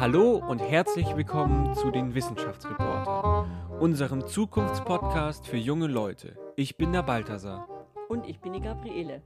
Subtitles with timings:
[0.00, 6.38] Hallo und herzlich willkommen zu den Wissenschaftsreportern, unserem Zukunftspodcast für junge Leute.
[6.56, 7.68] Ich bin der Balthasar.
[8.08, 9.22] Und ich bin die Gabriele.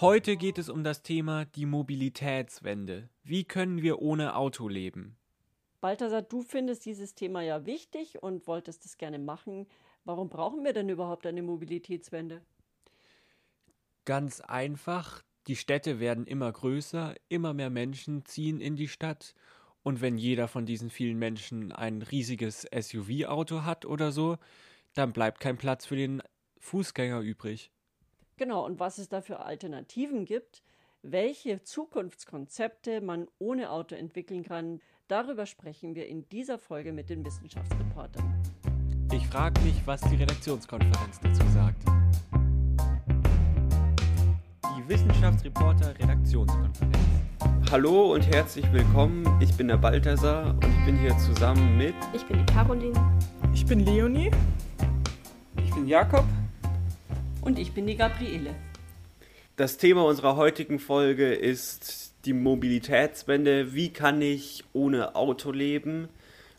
[0.00, 3.10] Heute geht es um das Thema die Mobilitätswende.
[3.24, 5.18] Wie können wir ohne Auto leben?
[5.82, 9.66] Balthasar, du findest dieses Thema ja wichtig und wolltest es gerne machen.
[10.06, 12.40] Warum brauchen wir denn überhaupt eine Mobilitätswende?
[14.06, 19.34] Ganz einfach, die Städte werden immer größer, immer mehr Menschen ziehen in die Stadt
[19.86, 24.36] und wenn jeder von diesen vielen Menschen ein riesiges SUV-Auto hat oder so,
[24.94, 26.24] dann bleibt kein Platz für den
[26.58, 27.70] Fußgänger übrig.
[28.36, 30.64] Genau, und was es da für Alternativen gibt,
[31.02, 37.24] welche Zukunftskonzepte man ohne Auto entwickeln kann, darüber sprechen wir in dieser Folge mit den
[37.24, 38.42] Wissenschaftsreportern.
[39.12, 41.84] Ich frage mich, was die Redaktionskonferenz dazu sagt.
[44.64, 47.45] Die Wissenschaftsreporter Redaktionskonferenz.
[47.68, 49.26] Hallo und herzlich willkommen.
[49.42, 51.94] Ich bin der Balthasar und ich bin hier zusammen mit.
[52.14, 53.18] Ich bin die Caroline.
[53.52, 54.30] Ich bin Leonie.
[55.64, 56.24] Ich bin Jakob.
[57.40, 58.54] Und ich bin die Gabriele.
[59.56, 63.74] Das Thema unserer heutigen Folge ist die Mobilitätswende.
[63.74, 66.08] Wie kann ich ohne Auto leben?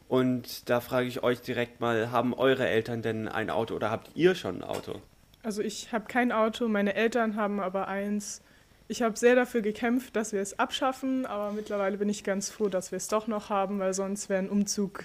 [0.10, 4.10] Und da frage ich euch direkt mal, haben eure Eltern denn ein Auto oder habt
[4.16, 5.02] ihr schon ein Auto?
[5.42, 8.42] Also ich habe kein Auto, meine Eltern haben aber eins.
[8.90, 12.70] Ich habe sehr dafür gekämpft, dass wir es abschaffen, aber mittlerweile bin ich ganz froh,
[12.70, 15.04] dass wir es doch noch haben, weil sonst wäre ein Umzug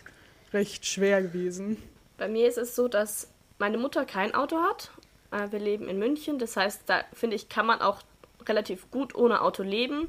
[0.52, 1.82] recht schwer gewesen.
[2.16, 4.92] Bei mir ist es so, dass meine Mutter kein Auto hat.
[5.32, 8.02] Äh, wir leben in München, das heißt, da finde ich, kann man auch
[8.46, 10.08] relativ gut ohne Auto leben.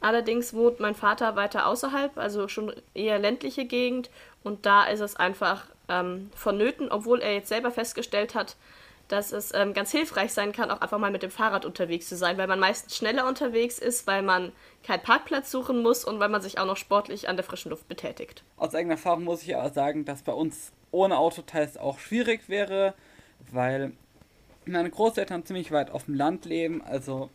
[0.00, 4.10] Allerdings wohnt mein Vater weiter außerhalb, also schon eher ländliche Gegend.
[4.42, 8.56] Und da ist es einfach ähm, vonnöten, obwohl er jetzt selber festgestellt hat,
[9.08, 12.16] dass es ähm, ganz hilfreich sein kann, auch einfach mal mit dem Fahrrad unterwegs zu
[12.16, 14.52] sein, weil man meistens schneller unterwegs ist, weil man
[14.82, 17.88] keinen Parkplatz suchen muss und weil man sich auch noch sportlich an der frischen Luft
[17.88, 18.44] betätigt.
[18.56, 22.48] Aus eigener Erfahrung muss ich aber sagen, dass bei uns ohne Auto teils auch schwierig
[22.48, 22.94] wäre,
[23.50, 23.92] weil
[24.64, 27.30] meine Großeltern ziemlich weit auf dem Land leben, also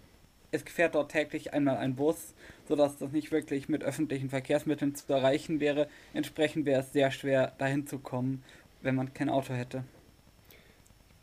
[0.52, 2.34] es fährt dort täglich einmal ein Bus,
[2.68, 5.88] sodass das nicht wirklich mit öffentlichen Verkehrsmitteln zu erreichen wäre.
[6.13, 8.44] Entsprechend wäre es sehr schwer, dahin zu kommen,
[8.81, 9.84] wenn man kein Auto hätte.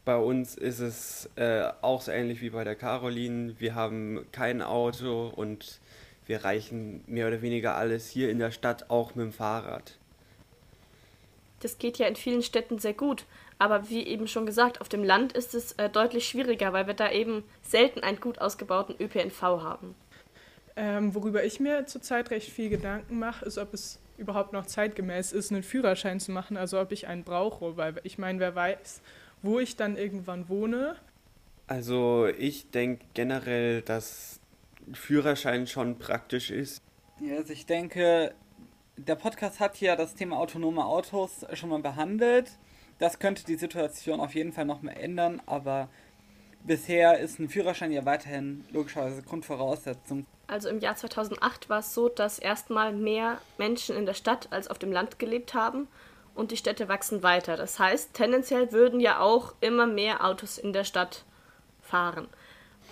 [0.06, 3.56] Bei uns ist es äh, auch so ähnlich wie bei der Caroline.
[3.58, 5.80] Wir haben kein Auto und
[6.26, 9.98] wir reichen mehr oder weniger alles hier in der Stadt auch mit dem Fahrrad.
[11.58, 13.24] Das geht ja in vielen Städten sehr gut.
[13.58, 16.94] Aber wie eben schon gesagt, auf dem Land ist es äh, deutlich schwieriger, weil wir
[16.94, 19.96] da eben selten einen gut ausgebauten ÖPNV haben.
[20.76, 25.32] Ähm, worüber ich mir zurzeit recht viel Gedanken mache, ist, ob es überhaupt noch zeitgemäß
[25.32, 29.00] ist, einen Führerschein zu machen, also ob ich einen brauche, weil ich meine, wer weiß,
[29.46, 30.96] wo ich dann irgendwann wohne.
[31.66, 34.40] Also ich denke generell, dass
[34.92, 36.82] Führerschein schon praktisch ist.
[37.20, 38.34] Ja, also ich denke,
[38.96, 42.50] der Podcast hat ja das Thema autonome Autos schon mal behandelt.
[42.98, 45.88] Das könnte die Situation auf jeden Fall noch mal ändern, aber
[46.64, 50.26] bisher ist ein Führerschein ja weiterhin logischerweise Grundvoraussetzung.
[50.46, 54.68] Also im Jahr 2008 war es so, dass erstmal mehr Menschen in der Stadt als
[54.68, 55.88] auf dem Land gelebt haben
[56.36, 57.56] und die Städte wachsen weiter.
[57.56, 61.24] Das heißt, tendenziell würden ja auch immer mehr Autos in der Stadt
[61.80, 62.28] fahren.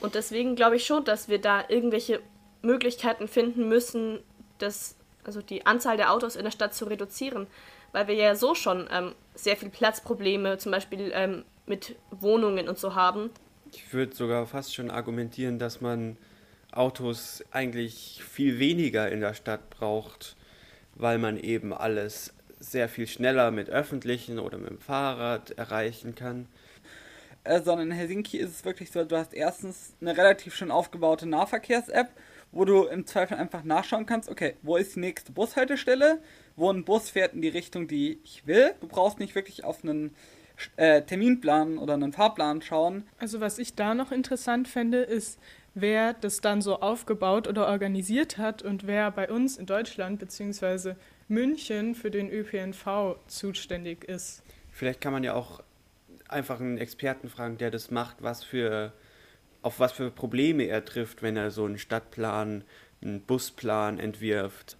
[0.00, 2.20] Und deswegen glaube ich schon, dass wir da irgendwelche
[2.62, 4.20] Möglichkeiten finden müssen,
[4.58, 7.46] das, also die Anzahl der Autos in der Stadt zu reduzieren,
[7.92, 12.78] weil wir ja so schon ähm, sehr viel Platzprobleme, zum Beispiel ähm, mit Wohnungen und
[12.78, 13.30] so haben.
[13.72, 16.16] Ich würde sogar fast schon argumentieren, dass man
[16.72, 20.36] Autos eigentlich viel weniger in der Stadt braucht,
[20.94, 22.33] weil man eben alles
[22.70, 26.46] sehr viel schneller mit öffentlichen oder mit dem Fahrrad erreichen kann.
[27.44, 31.26] Äh, sondern in Helsinki ist es wirklich so, du hast erstens eine relativ schön aufgebaute
[31.26, 32.08] Nahverkehrs-App,
[32.52, 36.20] wo du im Zweifel einfach nachschauen kannst, okay, wo ist die nächste Bushaltestelle,
[36.56, 38.72] wo ein Bus fährt in die Richtung, die ich will.
[38.80, 40.14] Du brauchst nicht wirklich auf einen
[40.76, 43.04] äh, Terminplan oder einen Fahrplan schauen.
[43.18, 45.38] Also was ich da noch interessant fände, ist,
[45.74, 50.94] wer das dann so aufgebaut oder organisiert hat und wer bei uns in Deutschland bzw.
[51.34, 54.42] München für den ÖPNV zuständig ist.
[54.70, 55.62] Vielleicht kann man ja auch
[56.28, 58.92] einfach einen Experten fragen, der das macht, was für
[59.62, 62.64] auf was für Probleme er trifft, wenn er so einen Stadtplan,
[63.02, 64.76] einen Busplan entwirft.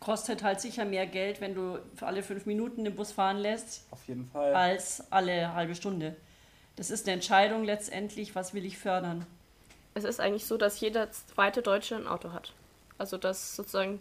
[0.00, 3.86] Kostet halt sicher mehr Geld, wenn du für alle fünf Minuten den Bus fahren lässt.
[3.92, 4.52] Auf jeden Fall.
[4.52, 6.16] Als alle halbe Stunde.
[6.74, 9.24] Das ist eine Entscheidung letztendlich, was will ich fördern.
[9.94, 12.52] Es ist eigentlich so, dass jeder zweite Deutsche ein Auto hat.
[12.98, 14.00] Also dass sozusagen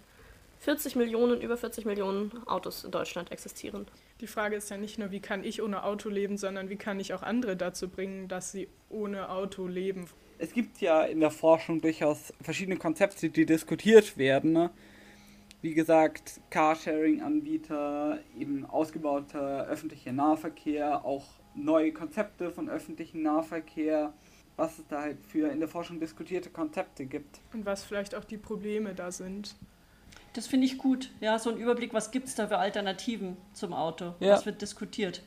[0.64, 3.86] 40 Millionen, über 40 Millionen Autos in Deutschland existieren.
[4.22, 7.00] Die Frage ist ja nicht nur, wie kann ich ohne Auto leben, sondern wie kann
[7.00, 10.08] ich auch andere dazu bringen, dass sie ohne Auto leben.
[10.38, 14.54] Es gibt ja in der Forschung durchaus verschiedene Konzepte, die diskutiert werden.
[14.54, 14.72] Ne?
[15.64, 21.24] wie gesagt, Carsharing-Anbieter, eben ausgebauter öffentlicher Nahverkehr, auch
[21.56, 24.14] neue Konzepte von öffentlichem Nahverkehr,
[24.58, 27.40] was es da halt für in der Forschung diskutierte Konzepte gibt.
[27.54, 29.56] Und was vielleicht auch die Probleme da sind.
[30.34, 31.12] Das finde ich gut.
[31.22, 34.16] Ja, so ein Überblick, was gibt es da für Alternativen zum Auto?
[34.20, 34.34] Ja.
[34.34, 35.22] Was wird diskutiert?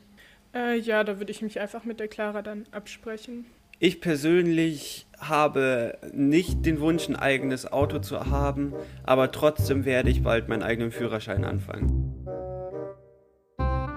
[0.52, 3.46] Äh, ja, da würde ich mich einfach mit der Clara dann absprechen.
[3.78, 8.72] Ich persönlich habe nicht den Wunsch, ein eigenes Auto zu haben,
[9.04, 12.24] aber trotzdem werde ich bald meinen eigenen Führerschein anfangen.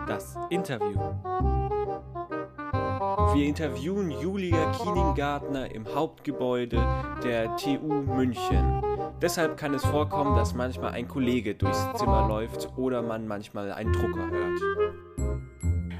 [0.06, 1.00] Das Interview.
[3.34, 6.84] Wir interviewen Julia Kieningartner im Hauptgebäude
[7.24, 8.89] der TU München.
[9.22, 13.92] Deshalb kann es vorkommen, dass manchmal ein Kollege durchs Zimmer läuft oder man manchmal einen
[13.92, 14.62] Drucker hört.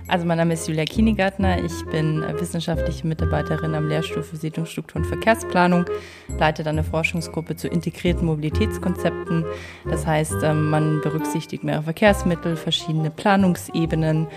[0.08, 5.08] Also mein Name ist Julia Kienegartner, ich bin wissenschaftliche Mitarbeiterin am Lehrstuhl für Siedlungsstruktur und
[5.08, 5.86] Verkehrsplanung,
[6.40, 9.46] leite dann eine Forschungsgruppe zu integrierten Mobilitätskonzepten.
[9.86, 14.28] Das heißt, ähm, man berücksichtigt mehrere Verkehrsmittel, verschiedene Planungsebenen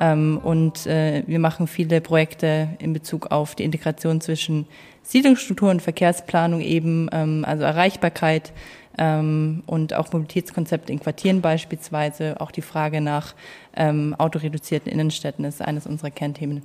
[0.00, 4.66] und äh, wir machen viele Projekte in Bezug auf die Integration zwischen
[5.02, 8.52] Siedlungsstruktur und Verkehrsplanung eben, ähm, also Erreichbarkeit,
[8.98, 12.40] ähm, und auch Mobilitätskonzepte in Quartieren beispielsweise.
[12.40, 13.34] Auch die Frage nach
[13.74, 16.62] ähm, autoreduzierten Innenstädten ist eines unserer Kernthemen.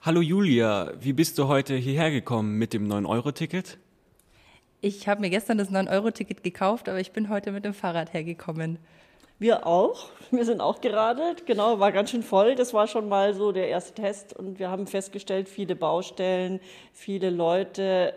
[0.00, 3.78] Hallo Julia, wie bist du heute hierher gekommen mit dem 9-Euro-Ticket?
[4.80, 8.78] Ich habe mir gestern das 9-Euro-Ticket gekauft, aber ich bin heute mit dem Fahrrad hergekommen.
[9.38, 10.08] Wir auch.
[10.32, 11.46] Wir sind auch geradelt.
[11.46, 12.56] Genau, war ganz schön voll.
[12.56, 14.34] Das war schon mal so der erste Test.
[14.34, 16.60] Und wir haben festgestellt, viele Baustellen,
[16.92, 18.14] viele Leute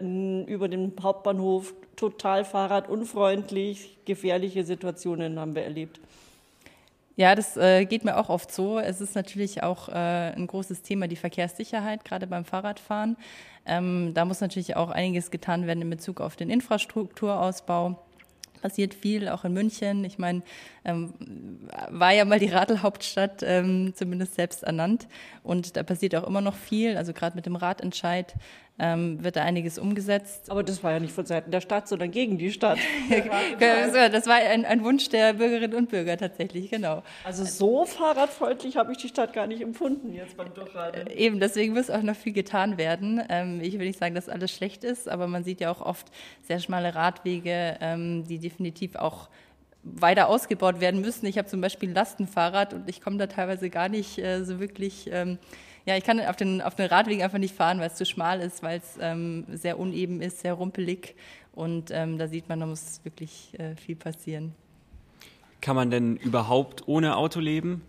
[0.47, 6.00] über den Hauptbahnhof, total fahrradunfreundlich, gefährliche Situationen haben wir erlebt.
[7.18, 8.79] Ja, das äh, geht mir auch oft so.
[8.79, 13.15] Es ist natürlich auch äh, ein großes Thema, die Verkehrssicherheit, gerade beim Fahrradfahren.
[13.68, 18.00] Ähm, da muss natürlich auch einiges getan werden in Bezug auf den Infrastrukturausbau
[18.61, 20.05] passiert viel, auch in München.
[20.05, 20.41] Ich meine,
[20.85, 21.13] ähm,
[21.89, 25.07] war ja mal die Radlhauptstadt, ähm, zumindest selbst ernannt.
[25.43, 26.97] Und da passiert auch immer noch viel.
[26.97, 28.35] Also gerade mit dem Radentscheid
[28.81, 30.50] ähm, wird da einiges umgesetzt.
[30.50, 32.80] Aber das war ja nicht von Seiten der Stadt, sondern gegen die Stadt.
[33.60, 37.04] das war ein, ein, Wunsch der Bürgerinnen und Bürger tatsächlich, genau.
[37.24, 41.07] Also so fahrradfreundlich habe ich die Stadt gar nicht empfunden jetzt beim Durchradeln.
[41.07, 43.22] Äh, eben, deswegen muss auch noch viel getan werden.
[43.30, 46.07] Ähm, ich will nicht sagen, dass alles schlecht ist, aber man sieht ja auch oft
[46.42, 49.30] sehr schmale Radwege, ähm, die definitiv auch
[49.83, 51.28] weiter ausgebaut werden müssen.
[51.28, 54.60] Ich habe zum Beispiel ein Lastenfahrrad und ich komme da teilweise gar nicht äh, so
[54.60, 55.38] wirklich ähm,
[55.86, 58.39] ja, ich kann auf den, auf den Radwegen einfach nicht fahren, weil es zu schmal
[58.42, 61.16] ist, weil es ähm, sehr uneben ist, sehr rumpelig.
[61.54, 64.54] Und ähm, da sieht man, da muss wirklich äh, viel passieren.
[65.60, 67.81] Kann man denn überhaupt ohne Auto leben?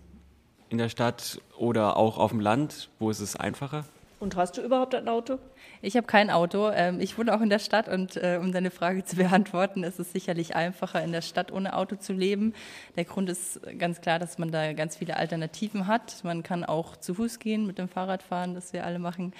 [0.68, 2.88] In der Stadt oder auch auf dem Land?
[2.98, 3.84] Wo ist es einfacher?
[4.20, 5.38] Und hast du überhaupt ein Auto?
[5.84, 6.70] Ich habe kein Auto.
[6.70, 9.98] Ähm, ich wohne auch in der Stadt und äh, um deine Frage zu beantworten, ist
[9.98, 12.54] es sicherlich einfacher, in der Stadt ohne Auto zu leben.
[12.94, 16.22] Der Grund ist ganz klar, dass man da ganz viele Alternativen hat.
[16.22, 19.32] Man kann auch zu Fuß gehen, mit dem Fahrrad fahren, das wir alle machen.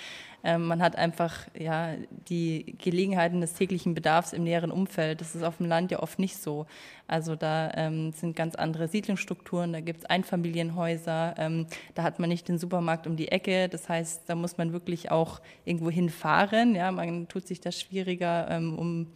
[0.44, 1.94] Ähm, man hat einfach ja,
[2.28, 5.20] die Gelegenheiten des täglichen Bedarfs im näheren Umfeld.
[5.20, 6.66] Das ist auf dem Land ja oft nicht so.
[7.06, 12.28] Also da ähm, sind ganz andere Siedlungsstrukturen, da gibt es Einfamilienhäuser, ähm, da hat man
[12.28, 13.68] nicht den Supermarkt um die Ecke.
[13.68, 16.74] Das heißt, da muss man wirklich auch irgendwo hinfahren.
[16.74, 19.06] Ja, man tut sich das schwieriger, ähm, um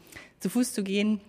[0.40, 1.21] zu Fuß zu gehen.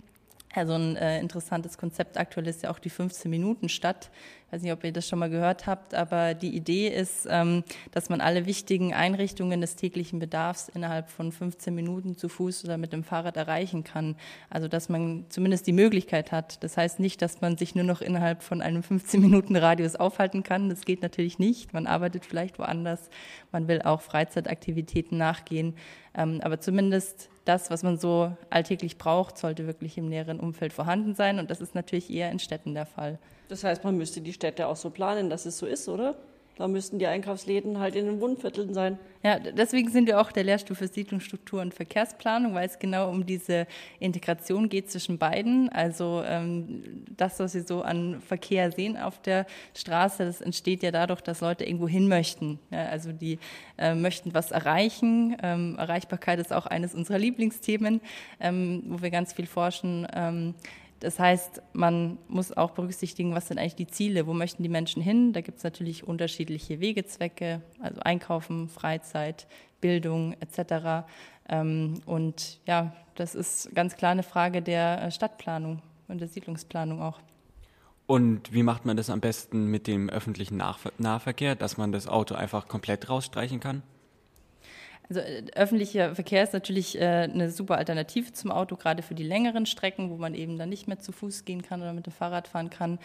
[0.54, 4.10] Also ein äh, interessantes Konzept aktuell ist ja auch die 15-Minuten-Stadt.
[4.48, 7.66] Ich weiß nicht, ob ihr das schon mal gehört habt, aber die Idee ist, ähm,
[7.92, 12.77] dass man alle wichtigen Einrichtungen des täglichen Bedarfs innerhalb von 15 Minuten zu Fuß oder
[12.77, 14.16] mit dem Fahrrad erreichen kann.
[14.50, 16.63] Also dass man zumindest die Möglichkeit hat.
[16.63, 20.70] Das heißt nicht, dass man sich nur noch innerhalb von einem 15-Minuten-Radius aufhalten kann.
[20.70, 21.74] Das geht natürlich nicht.
[21.74, 23.10] Man arbeitet vielleicht woanders.
[23.51, 25.75] Man will auch Freizeitaktivitäten nachgehen.
[26.16, 31.16] Ähm, aber zumindest das, was man so alltäglich braucht, sollte wirklich im näheren Umfeld vorhanden
[31.16, 31.39] sein.
[31.39, 33.20] Und das ist natürlich eher in Städten der Fall.
[33.48, 36.16] Das heißt, man müsste die Städte auch so planen, dass es so ist, oder?
[36.58, 38.98] Da müssten die Einkaufsläden halt in den Wohnvierteln sein.
[39.24, 43.28] Ja, deswegen sind wir auch der Lehrstuhl für Siedlungsstruktur und Verkehrsplanung, weil es genau um
[43.28, 43.68] diese
[44.00, 45.70] Integration geht zwischen beiden.
[45.70, 49.46] Also ähm, das, was Sie so an Verkehr sehen auf der
[49.76, 52.58] Straße, das entsteht ja dadurch, dass Leute irgendwo hin möchten.
[52.72, 53.38] Ja, also die
[53.78, 55.38] äh, möchten was erreichen.
[55.44, 58.02] Ähm, Erreichbarkeit ist auch eines unserer Lieblingsthemen,
[58.40, 60.08] ähm, wo wir ganz viel forschen.
[61.00, 65.01] Das heißt, man muss auch berücksichtigen, was sind eigentlich die Ziele, wo möchten die Menschen
[65.01, 65.32] hin.
[65.34, 69.48] Da gibt es natürlich unterschiedliche Wegezwecke, also Einkaufen, Freizeit,
[69.80, 71.06] Bildung etc.
[71.48, 77.01] Ähm, und ja, das ist ganz klar eine Frage der äh, Stadtplanung und der Siedlungsplanung
[77.01, 77.20] auch.
[78.08, 80.58] Und wie macht man das am besten mit dem öffentlichen
[80.98, 83.84] Nahverkehr, dass man das Auto einfach komplett rausstreichen kann?
[85.10, 89.24] Also äh, öffentlicher Verkehr ist natürlich äh, eine super Alternative zum Auto, gerade für die
[89.24, 92.14] längeren Strecken, wo man eben dann nicht mehr zu Fuß gehen kann oder mit dem
[92.14, 93.00] Fahrrad fahren kann.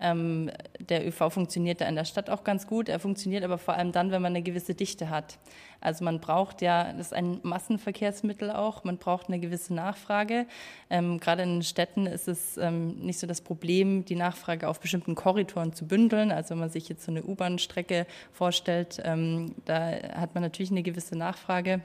[0.00, 2.88] Ähm, der ÖV funktioniert da in der Stadt auch ganz gut.
[2.88, 5.38] Er funktioniert aber vor allem dann, wenn man eine gewisse Dichte hat.
[5.80, 10.46] Also man braucht ja, das ist ein Massenverkehrsmittel auch, man braucht eine gewisse Nachfrage.
[10.90, 15.14] Ähm, gerade in Städten ist es ähm, nicht so das Problem, die Nachfrage auf bestimmten
[15.14, 16.32] Korridoren zu bündeln.
[16.32, 20.82] Also wenn man sich jetzt so eine U-Bahn-Strecke vorstellt, ähm, da hat man natürlich eine
[20.82, 21.80] gewisse Nachfrage.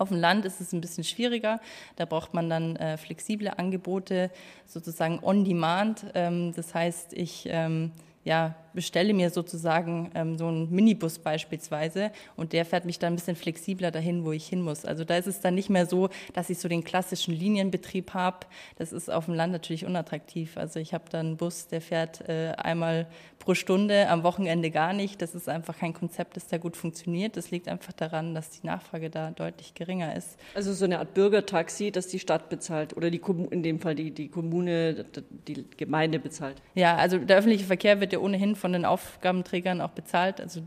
[0.00, 1.60] Auf dem Land ist es ein bisschen schwieriger.
[1.96, 4.30] Da braucht man dann äh, flexible Angebote,
[4.66, 6.06] sozusagen on demand.
[6.14, 7.92] Ähm, das heißt, ich ähm,
[8.24, 13.16] ja, bestelle mir sozusagen ähm, so einen Minibus beispielsweise und der fährt mich dann ein
[13.16, 14.84] bisschen flexibler dahin, wo ich hin muss.
[14.84, 18.46] Also da ist es dann nicht mehr so, dass ich so den klassischen Linienbetrieb habe.
[18.76, 20.56] Das ist auf dem Land natürlich unattraktiv.
[20.56, 23.06] Also ich habe dann einen Bus, der fährt äh, einmal
[23.40, 25.20] pro Stunde, am Wochenende gar nicht.
[25.20, 27.36] Das ist einfach kein Konzept, das da gut funktioniert.
[27.36, 30.38] Das liegt einfach daran, dass die Nachfrage da deutlich geringer ist.
[30.54, 34.10] Also so eine Art Bürgertaxi, das die Stadt bezahlt oder die in dem Fall die,
[34.10, 35.06] die Kommune,
[35.48, 36.56] die Gemeinde bezahlt.
[36.74, 40.40] Ja, also der öffentliche Verkehr wird ja ohnehin von den Aufgabenträgern auch bezahlt.
[40.40, 40.62] Also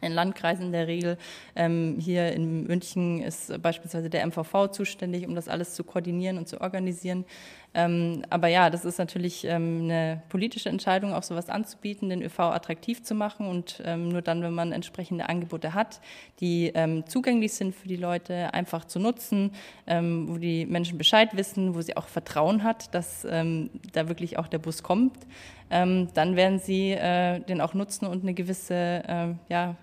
[0.00, 1.18] in Landkreisen in der Regel.
[1.54, 6.48] Ähm, hier in München ist beispielsweise der MVV zuständig, um das alles zu koordinieren und
[6.48, 7.24] zu organisieren.
[7.72, 12.40] Ähm, aber ja, das ist natürlich ähm, eine politische Entscheidung, auch sowas anzubieten, den ÖV
[12.40, 16.00] attraktiv zu machen und ähm, nur dann, wenn man entsprechende Angebote hat,
[16.40, 19.52] die ähm, zugänglich sind für die Leute, einfach zu nutzen,
[19.86, 24.48] ähm, wo die Menschen Bescheid wissen, wo sie auch Vertrauen hat, dass da wirklich auch
[24.48, 25.14] der Bus kommt,
[25.70, 29.76] dann werden sie äh, den auch nutzen und eine gewisse, äh, ja,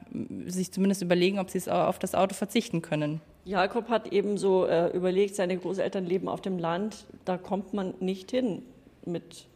[0.46, 3.22] sich zumindest überlegen, ob sie es auf das Auto verzichten können.
[3.46, 7.94] Jakob hat eben so äh, überlegt, seine Großeltern leben auf dem Land, da kommt man
[8.02, 8.64] nicht hin
[9.06, 9.48] mit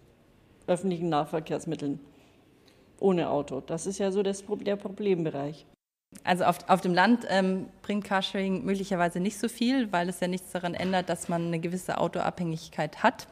[0.67, 1.99] öffentlichen Nahverkehrsmitteln
[3.01, 3.59] ohne Auto.
[3.59, 5.65] Das ist ja so das, der Problembereich.
[6.23, 10.27] Also auf, auf dem Land ähm, bringt Carsharing möglicherweise nicht so viel, weil es ja
[10.27, 13.27] nichts daran ändert, dass man eine gewisse Autoabhängigkeit hat.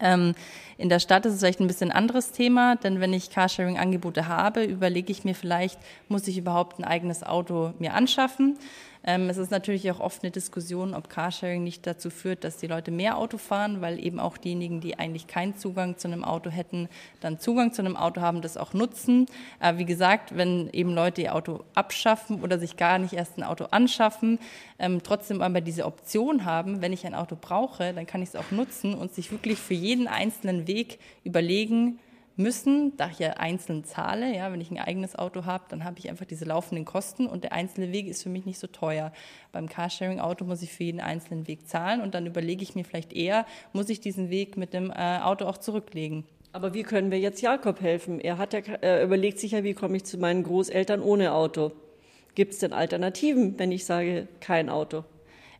[0.00, 0.34] Ähm,
[0.78, 4.64] in der Stadt ist es vielleicht ein bisschen anderes Thema, denn wenn ich Carsharing-Angebote habe,
[4.64, 5.78] überlege ich mir vielleicht,
[6.08, 8.58] muss ich überhaupt ein eigenes Auto mir anschaffen?
[9.02, 12.66] Ähm, es ist natürlich auch oft eine Diskussion, ob Carsharing nicht dazu führt, dass die
[12.66, 16.50] Leute mehr Auto fahren, weil eben auch diejenigen, die eigentlich keinen Zugang zu einem Auto
[16.50, 16.88] hätten,
[17.20, 19.26] dann Zugang zu einem Auto haben, das auch nutzen.
[19.58, 23.42] Aber wie gesagt, wenn eben Leute ihr Auto abschaffen oder sich gar nicht erst ein
[23.42, 24.38] Auto anschaffen,
[24.78, 28.36] ähm, trotzdem aber diese Option haben, wenn ich ein Auto brauche, dann kann ich es
[28.36, 31.98] auch nutzen und sich wirklich für jeden einzelnen Weg überlegen,
[32.40, 35.98] müssen, da ich ja einzeln zahle, ja, wenn ich ein eigenes Auto habe, dann habe
[35.98, 39.12] ich einfach diese laufenden Kosten und der einzelne Weg ist für mich nicht so teuer.
[39.52, 43.12] Beim Carsharing-Auto muss ich für jeden einzelnen Weg zahlen und dann überlege ich mir vielleicht
[43.12, 46.24] eher, muss ich diesen Weg mit dem äh, Auto auch zurücklegen.
[46.52, 48.20] Aber wie können wir jetzt Jakob helfen?
[48.20, 51.72] Er hat ja, er überlegt sich ja, wie komme ich zu meinen Großeltern ohne Auto?
[52.34, 55.04] Gibt es denn Alternativen, wenn ich sage, kein Auto?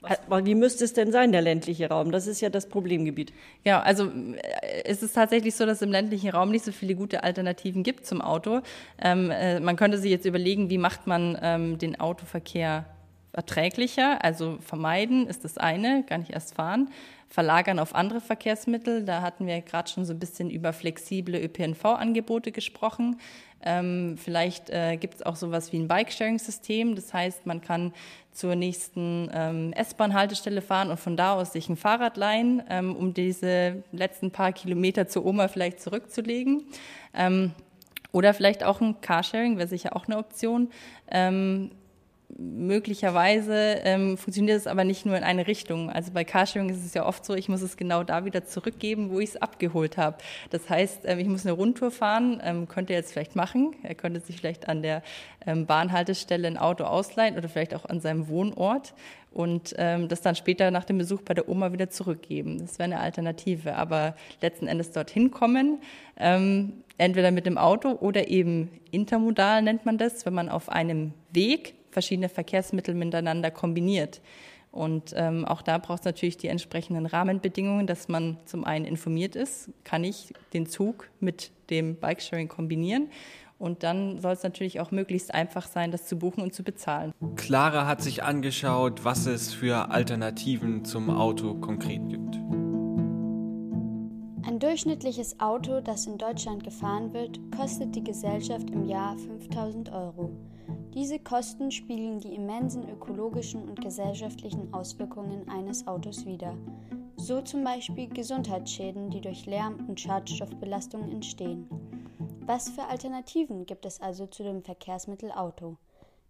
[0.03, 2.11] Was, wie müsste es denn sein, der ländliche Raum?
[2.11, 3.33] Das ist ja das Problemgebiet.
[3.65, 6.95] Ja, also äh, es ist tatsächlich so, dass es im ländlichen Raum nicht so viele
[6.95, 8.61] gute Alternativen gibt zum Auto.
[8.99, 12.87] Ähm, äh, man könnte sich jetzt überlegen, wie macht man ähm, den Autoverkehr
[13.33, 16.91] erträglicher, also vermeiden ist das eine, gar nicht erst fahren,
[17.29, 19.05] verlagern auf andere Verkehrsmittel.
[19.05, 23.21] Da hatten wir gerade schon so ein bisschen über flexible ÖPNV-Angebote gesprochen.
[23.63, 26.97] Ähm, vielleicht äh, gibt es auch sowas wie ein Bike-Sharing-System.
[26.97, 27.93] Das heißt, man kann
[28.33, 33.15] zur nächsten ähm, S-Bahn-Haltestelle fahren und von da aus sich ein Fahrrad leihen, ähm, um
[33.15, 36.65] diese letzten paar Kilometer zur Oma vielleicht zurückzulegen.
[37.15, 37.53] Ähm,
[38.13, 40.71] oder vielleicht auch ein Carsharing wäre sicher auch eine Option.
[42.43, 43.53] Möglicherweise
[43.85, 45.91] ähm, funktioniert es aber nicht nur in eine Richtung.
[45.91, 49.11] Also bei Carsharing ist es ja oft so, ich muss es genau da wieder zurückgeben,
[49.11, 50.17] wo ich es abgeholt habe.
[50.49, 53.75] Das heißt, ähm, ich muss eine Rundtour fahren, ähm, könnte er jetzt vielleicht machen.
[53.83, 55.03] Er könnte sich vielleicht an der
[55.47, 58.95] ähm, Bahnhaltestelle ein Auto ausleihen oder vielleicht auch an seinem Wohnort
[59.33, 62.59] und ähm, das dann später nach dem Besuch bei der Oma wieder zurückgeben.
[62.59, 63.75] Das wäre eine Alternative.
[63.75, 65.83] Aber letzten Endes dorthin kommen,
[66.17, 71.13] ähm, entweder mit dem Auto oder eben intermodal nennt man das, wenn man auf einem
[71.33, 74.21] Weg verschiedene Verkehrsmittel miteinander kombiniert.
[74.73, 79.35] Und ähm, auch da braucht es natürlich die entsprechenden Rahmenbedingungen, dass man zum einen informiert
[79.35, 83.09] ist, kann ich den Zug mit dem Bikesharing kombinieren.
[83.59, 87.13] Und dann soll es natürlich auch möglichst einfach sein, das zu buchen und zu bezahlen.
[87.37, 92.37] Clara hat sich angeschaut, was es für Alternativen zum Auto konkret gibt.
[94.47, 100.31] Ein durchschnittliches Auto, das in Deutschland gefahren wird, kostet die Gesellschaft im Jahr 5000 Euro.
[100.95, 106.57] Diese Kosten spiegeln die immensen ökologischen und gesellschaftlichen Auswirkungen eines Autos wider.
[107.17, 111.69] So zum Beispiel Gesundheitsschäden, die durch Lärm und Schadstoffbelastungen entstehen.
[112.45, 115.77] Was für Alternativen gibt es also zu dem Verkehrsmittel Auto?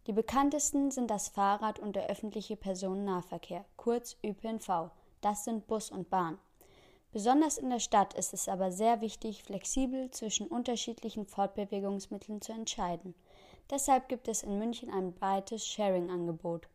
[0.07, 4.91] Die bekanntesten sind das Fahrrad und der öffentliche Personennahverkehr, kurz ÖPNV.
[5.23, 6.37] Das sind Bus und Bahn.
[7.13, 13.15] Besonders in der Stadt ist es aber sehr wichtig, flexibel zwischen unterschiedlichen Fortbewegungsmitteln zu entscheiden.
[13.71, 16.69] Deshalb gibt es in München ein breites Sharing-Angebot.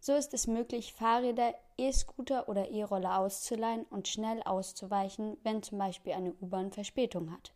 [0.00, 6.14] So ist es möglich, Fahrräder, E-Scooter oder E-Roller auszuleihen und schnell auszuweichen, wenn zum Beispiel
[6.14, 7.52] eine U-Bahn Verspätung hat.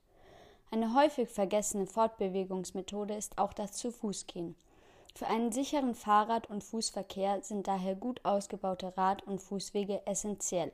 [0.71, 4.55] Eine häufig vergessene Fortbewegungsmethode ist auch das Zu-Fuß-Gehen.
[5.15, 10.73] Für einen sicheren Fahrrad- und Fußverkehr sind daher gut ausgebaute Rad- und Fußwege essentiell.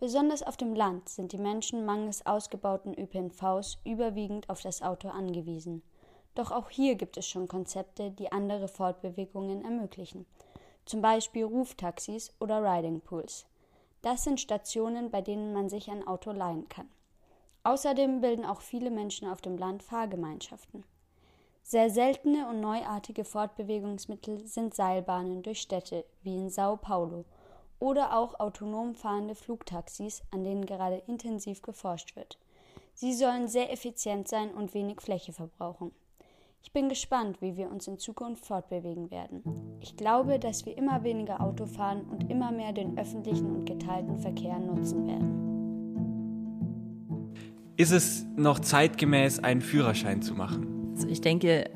[0.00, 5.82] Besonders auf dem Land sind die Menschen mangels ausgebauten ÖPNVs überwiegend auf das Auto angewiesen.
[6.34, 10.26] Doch auch hier gibt es schon Konzepte, die andere Fortbewegungen ermöglichen
[10.84, 13.46] zum Beispiel Ruftaxis oder Riding Pools.
[14.02, 16.88] Das sind Stationen, bei denen man sich ein Auto leihen kann.
[17.62, 20.84] Außerdem bilden auch viele Menschen auf dem Land Fahrgemeinschaften.
[21.62, 27.24] Sehr seltene und neuartige Fortbewegungsmittel sind Seilbahnen durch Städte, wie in Sao Paulo,
[27.78, 32.38] oder auch autonom fahrende Flugtaxis, an denen gerade intensiv geforscht wird.
[32.92, 35.92] Sie sollen sehr effizient sein und wenig Fläche verbrauchen.
[36.64, 39.42] Ich bin gespannt, wie wir uns in Zukunft fortbewegen werden.
[39.80, 44.18] Ich glaube, dass wir immer weniger Auto fahren und immer mehr den öffentlichen und geteilten
[44.18, 45.34] Verkehr nutzen werden.
[47.76, 50.94] Ist es noch zeitgemäß, einen Führerschein zu machen?
[50.94, 51.68] Also ich denke,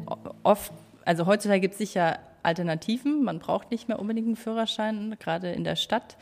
[0.43, 0.73] oft,
[1.05, 3.25] also heutzutage gibt es sicher Alternativen.
[3.25, 6.17] Man braucht nicht mehr unbedingt einen Führerschein, gerade in der Stadt.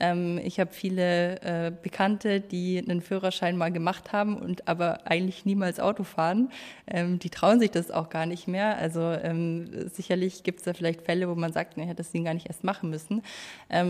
[0.00, 5.44] Ähm, ich habe viele äh, Bekannte, die einen Führerschein mal gemacht haben und aber eigentlich
[5.44, 6.50] niemals Auto fahren.
[6.86, 8.78] Ähm, die trauen sich das auch gar nicht mehr.
[8.78, 12.34] Also ähm, sicherlich gibt es da vielleicht Fälle, wo man sagt, hätte das Ding gar
[12.34, 13.22] nicht erst machen müssen.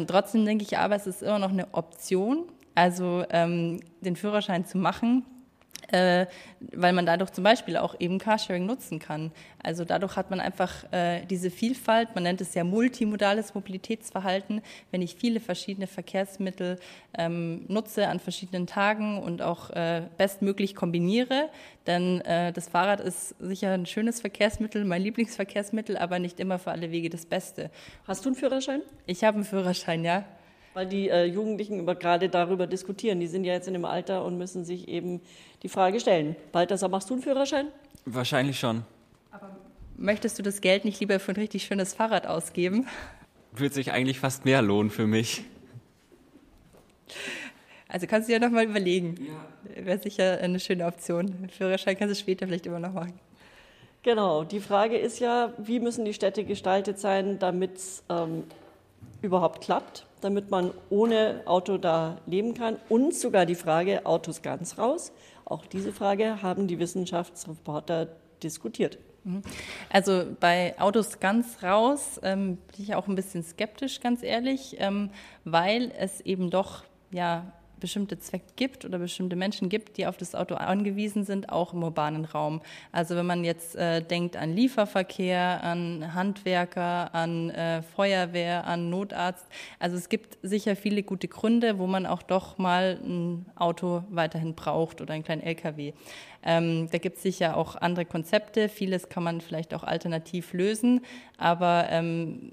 [0.06, 2.44] Trotzdem denke ich aber, es ist immer noch eine Option.
[2.74, 5.24] Also den Führerschein zu machen,
[5.92, 6.26] äh,
[6.72, 9.32] weil man dadurch zum Beispiel auch eben Carsharing nutzen kann.
[9.62, 14.62] Also dadurch hat man einfach äh, diese Vielfalt, man nennt es ja multimodales Mobilitätsverhalten.
[14.90, 16.78] Wenn ich viele verschiedene Verkehrsmittel
[17.16, 21.48] ähm, nutze an verschiedenen Tagen und auch äh, bestmöglich kombiniere,
[21.84, 26.70] dann äh, das Fahrrad ist sicher ein schönes Verkehrsmittel, mein Lieblingsverkehrsmittel, aber nicht immer für
[26.70, 27.70] alle Wege das Beste.
[28.06, 28.82] Hast du einen Führerschein?
[29.06, 30.24] Ich habe einen Führerschein, ja.
[30.74, 33.18] Weil die äh, Jugendlichen über, gerade darüber diskutieren.
[33.20, 35.20] Die sind ja jetzt in dem Alter und müssen sich eben
[35.62, 36.36] die Frage stellen.
[36.52, 37.68] Balthasar, machst du einen Führerschein?
[38.04, 38.84] Wahrscheinlich schon.
[39.32, 39.50] Aber
[39.96, 42.86] möchtest du das Geld nicht lieber für ein richtig schönes Fahrrad ausgeben?
[43.52, 45.42] Würde sich eigentlich fast mehr lohnen für mich.
[47.88, 49.16] Also kannst du ja noch mal überlegen.
[49.26, 49.84] Ja.
[49.84, 51.48] Wäre sicher eine schöne Option.
[51.50, 53.18] Führerschein kannst du später vielleicht immer noch machen.
[54.02, 54.44] Genau.
[54.44, 58.44] Die Frage ist ja, wie müssen die Städte gestaltet sein, damit es ähm,
[59.20, 60.06] überhaupt klappt?
[60.20, 62.76] Damit man ohne Auto da leben kann.
[62.88, 65.12] Und sogar die Frage, Autos ganz raus.
[65.44, 68.08] Auch diese Frage haben die Wissenschaftsreporter
[68.42, 68.98] diskutiert.
[69.24, 69.42] Mhm.
[69.90, 75.10] Also bei Autos ganz raus ähm, bin ich auch ein bisschen skeptisch, ganz ehrlich, ähm,
[75.44, 80.34] weil es eben doch ja bestimmte Zwecke gibt oder bestimmte Menschen gibt, die auf das
[80.34, 82.60] Auto angewiesen sind, auch im urbanen Raum.
[82.92, 89.46] Also wenn man jetzt äh, denkt an Lieferverkehr, an Handwerker, an äh, Feuerwehr, an Notarzt,
[89.78, 94.54] also es gibt sicher viele gute Gründe, wo man auch doch mal ein Auto weiterhin
[94.54, 95.92] braucht oder einen kleinen LKW.
[96.42, 98.68] Ähm, da gibt es sicher auch andere Konzepte.
[98.68, 101.02] Vieles kann man vielleicht auch alternativ lösen,
[101.36, 102.52] aber ähm,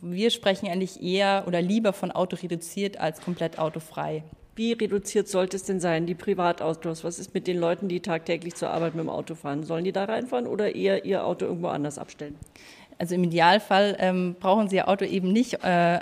[0.00, 4.24] wir sprechen eigentlich eher oder lieber von Auto reduziert als komplett autofrei.
[4.56, 7.02] Wie reduziert sollte es denn sein, die Privatautos?
[7.02, 9.64] Was ist mit den Leuten, die tagtäglich zur Arbeit mit dem Auto fahren?
[9.64, 12.36] Sollen die da reinfahren oder eher ihr Auto irgendwo anders abstellen?
[12.98, 15.98] Also im Idealfall ähm, brauchen Sie Ihr Auto eben nicht äh,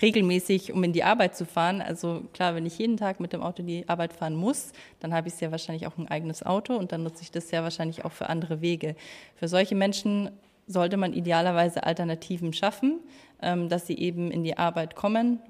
[0.00, 1.82] regelmäßig, um in die Arbeit zu fahren.
[1.82, 5.12] Also klar, wenn ich jeden Tag mit dem Auto in die Arbeit fahren muss, dann
[5.12, 8.04] habe ich sehr wahrscheinlich auch ein eigenes Auto und dann nutze ich das sehr wahrscheinlich
[8.04, 8.94] auch für andere Wege.
[9.34, 10.30] Für solche Menschen
[10.66, 13.00] sollte man idealerweise Alternativen schaffen,
[13.40, 15.40] ähm, dass sie eben in die Arbeit kommen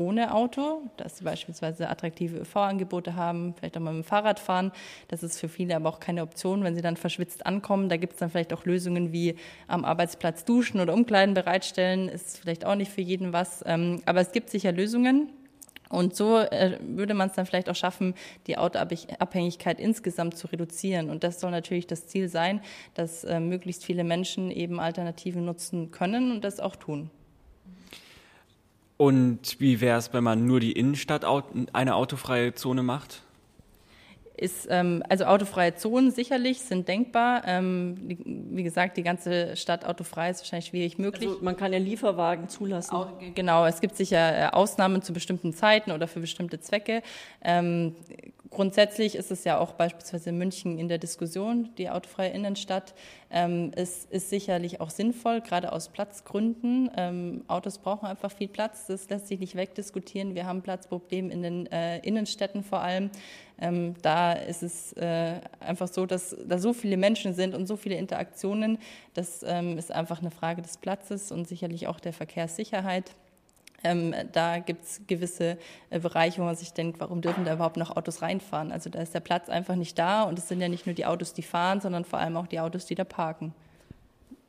[0.00, 4.72] ohne Auto, dass sie beispielsweise attraktive ÖV-Angebote haben, vielleicht auch mal mit dem Fahrrad fahren.
[5.08, 7.88] Das ist für viele aber auch keine Option, wenn sie dann verschwitzt ankommen.
[7.88, 9.36] Da gibt es dann vielleicht auch Lösungen wie
[9.68, 12.08] am Arbeitsplatz duschen oder Umkleiden bereitstellen.
[12.08, 13.62] Ist vielleicht auch nicht für jeden was.
[13.66, 15.28] Ähm, aber es gibt sicher Lösungen.
[15.90, 18.14] Und so äh, würde man es dann vielleicht auch schaffen,
[18.46, 21.10] die Autoabhängigkeit insgesamt zu reduzieren.
[21.10, 22.60] Und das soll natürlich das Ziel sein,
[22.94, 27.10] dass äh, möglichst viele Menschen eben Alternativen nutzen können und das auch tun.
[28.96, 31.24] Und wie wäre es, wenn man nur die Innenstadt
[31.72, 33.22] eine autofreie Zone macht?
[34.40, 37.42] Ist, ähm, also autofreie Zonen sicherlich sind denkbar.
[37.46, 41.28] Ähm, wie gesagt, die ganze Stadt autofrei ist wahrscheinlich schwierig möglich.
[41.28, 42.94] Also man kann ja Lieferwagen zulassen.
[42.94, 47.02] Auch, genau, es gibt sicher äh, Ausnahmen zu bestimmten Zeiten oder für bestimmte Zwecke.
[47.42, 47.94] Ähm,
[48.50, 52.94] grundsätzlich ist es ja auch beispielsweise in München in der Diskussion, die autofreie Innenstadt.
[53.30, 56.90] Ähm, es ist sicherlich auch sinnvoll, gerade aus Platzgründen.
[56.96, 60.34] Ähm, Autos brauchen einfach viel Platz, das lässt sich nicht wegdiskutieren.
[60.34, 63.10] Wir haben Platzprobleme in den äh, Innenstädten vor allem.
[63.60, 67.76] Ähm, da ist es äh, einfach so, dass da so viele Menschen sind und so
[67.76, 68.78] viele Interaktionen.
[69.14, 73.14] Das ähm, ist einfach eine Frage des Platzes und sicherlich auch der Verkehrssicherheit.
[73.82, 75.56] Ähm, da gibt es gewisse
[75.88, 78.72] äh, Bereiche, wo man sich denkt, warum dürfen da überhaupt noch Autos reinfahren?
[78.72, 81.06] Also da ist der Platz einfach nicht da und es sind ja nicht nur die
[81.06, 83.54] Autos, die fahren, sondern vor allem auch die Autos, die da parken.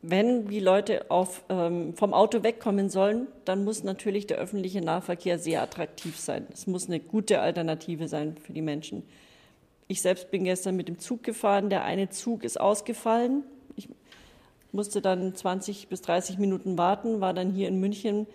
[0.02, 5.38] Wenn die Leute auf, ähm, vom Auto wegkommen sollen, dann muss natürlich der öffentliche Nahverkehr
[5.38, 6.48] sehr attraktiv sein.
[6.52, 9.04] Es muss eine gute Alternative sein für die Menschen.
[9.88, 11.70] Ich selbst bin gestern mit dem Zug gefahren.
[11.70, 13.44] Der eine Zug ist ausgefallen.
[13.76, 13.90] Ich
[14.72, 18.26] musste dann 20 bis 30 Minuten warten, war dann hier in München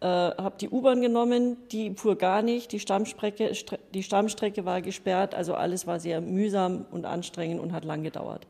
[0.00, 3.52] äh, habe die U-Bahn genommen, die fuhr gar nicht, die Stammstrecke,
[3.94, 8.46] die Stammstrecke war gesperrt, also alles war sehr mühsam und anstrengend und hat lang gedauert.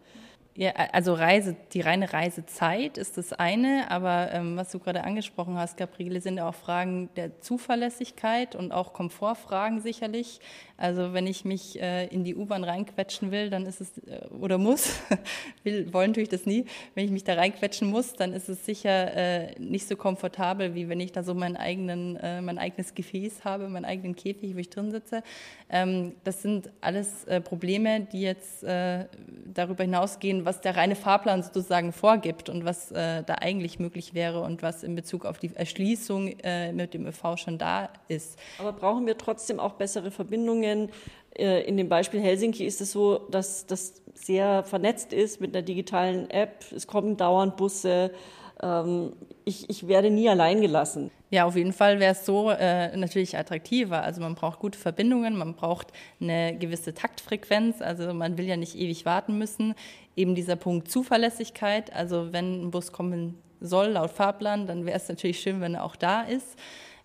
[0.58, 5.58] Ja, also Reise, die reine Reisezeit ist das eine, aber ähm, was du gerade angesprochen
[5.58, 10.40] hast, Gabriele, sind ja auch Fragen der Zuverlässigkeit und auch Komfortfragen sicherlich.
[10.78, 14.56] Also wenn ich mich äh, in die U-Bahn reinquetschen will, dann ist es äh, oder
[14.56, 14.98] muss,
[15.62, 16.64] will, wollen tue ich das nie.
[16.94, 20.88] Wenn ich mich da reinquetschen muss, dann ist es sicher äh, nicht so komfortabel, wie
[20.88, 24.58] wenn ich da so meinen eigenen, äh, mein eigenes Gefäß habe, meinen eigenen Käfig, wo
[24.58, 25.22] ich drin sitze.
[25.68, 29.04] Ähm, das sind alles äh, Probleme, die jetzt äh,
[29.52, 34.62] darüber hinausgehen, was der reine Fahrplan sozusagen vorgibt und was da eigentlich möglich wäre und
[34.62, 36.34] was in Bezug auf die Erschließung
[36.72, 38.38] mit dem ÖV schon da ist.
[38.58, 40.36] Aber brauchen wir trotzdem auch bessere Verbindungen?
[40.36, 40.90] Verbindungen.
[41.34, 45.64] Äh, in dem Beispiel Helsinki ist es so, dass das sehr vernetzt ist mit einer
[45.64, 46.64] digitalen App.
[46.74, 48.10] Es kommen dauernd Busse.
[48.62, 49.12] Ähm,
[49.44, 51.10] ich, ich werde nie allein gelassen.
[51.30, 54.02] Ja, auf jeden Fall wäre es so äh, natürlich attraktiver.
[54.02, 55.88] Also man braucht gute Verbindungen, man braucht
[56.20, 57.82] eine gewisse Taktfrequenz.
[57.82, 59.74] Also man will ja nicht ewig warten müssen.
[60.14, 61.92] Eben dieser Punkt Zuverlässigkeit.
[61.92, 65.84] Also wenn ein Bus kommen soll laut Fahrplan, dann wäre es natürlich schön, wenn er
[65.84, 66.56] auch da ist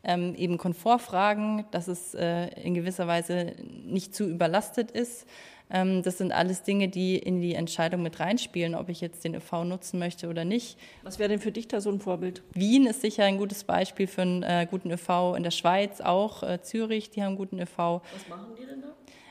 [0.03, 3.53] ähm, eben Komfortfragen, dass es äh, in gewisser Weise
[3.85, 5.27] nicht zu überlastet ist.
[5.71, 9.35] Ähm, das sind alles Dinge, die in die Entscheidung mit reinspielen, ob ich jetzt den
[9.35, 10.77] ÖV nutzen möchte oder nicht.
[11.03, 12.43] Was wäre denn für dich da so ein Vorbild?
[12.53, 15.35] Wien ist sicher ein gutes Beispiel für einen äh, guten ÖV.
[15.35, 16.43] In der Schweiz auch.
[16.43, 17.77] Äh, Zürich, die haben einen guten ÖV.
[17.77, 18.87] Was machen die denn da?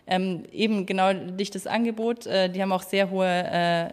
[0.07, 2.27] Ähm, eben genau dichtes Angebot.
[2.27, 3.91] Äh, die haben auch sehr hohe äh,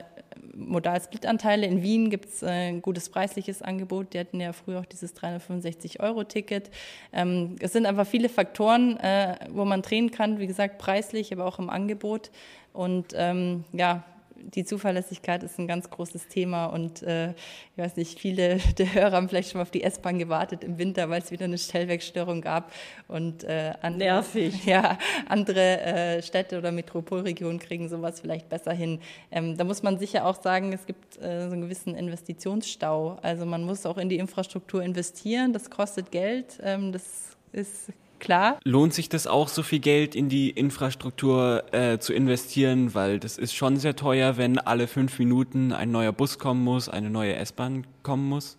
[0.58, 1.66] Modal-Split-Anteile.
[1.66, 4.14] In Wien gibt es äh, ein gutes preisliches Angebot.
[4.14, 6.70] Die hatten ja früher auch dieses 365-Euro-Ticket.
[7.14, 10.40] Ähm, es sind einfach viele Faktoren, äh, wo man drehen kann.
[10.40, 12.32] Wie gesagt, preislich, aber auch im Angebot.
[12.74, 14.04] Und ähm, ja,
[14.42, 19.12] die Zuverlässigkeit ist ein ganz großes Thema und äh, ich weiß nicht, viele der Hörer
[19.14, 22.42] haben vielleicht schon mal auf die S-Bahn gewartet im Winter, weil es wieder eine Stellwerkstörung
[22.42, 22.72] gab
[23.08, 24.54] und äh, andere, nervig.
[24.68, 24.98] Ja,
[25.28, 29.00] andere äh, Städte oder Metropolregionen kriegen sowas vielleicht besser hin.
[29.32, 33.18] Ähm, da muss man sicher auch sagen, es gibt äh, so einen gewissen Investitionsstau.
[33.22, 35.54] Also man muss auch in die Infrastruktur investieren.
[35.54, 36.60] Das kostet Geld.
[36.62, 38.60] Ähm, das ist klar.
[38.64, 42.94] Lohnt sich das auch, so viel Geld in die Infrastruktur äh, zu investieren?
[42.94, 46.90] Weil das ist schon sehr teuer, wenn alle fünf Minuten ein neuer Bus kommen muss,
[46.90, 48.58] eine neue S-Bahn kommen muss.